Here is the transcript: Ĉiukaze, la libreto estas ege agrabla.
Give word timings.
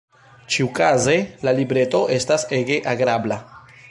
Ĉiukaze, 0.53 1.17
la 1.49 1.53
libreto 1.59 2.01
estas 2.17 2.49
ege 2.61 2.81
agrabla. 2.97 3.41